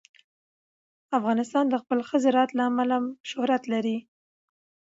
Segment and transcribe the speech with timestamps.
[1.17, 2.97] افغانستان د خپل ښه زراعت له امله
[3.29, 3.97] شهرت لري.